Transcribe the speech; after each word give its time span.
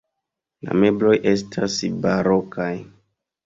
La 0.67 0.77
mebloj 0.83 1.13
estas 1.33 1.77
barokaj. 2.09 2.73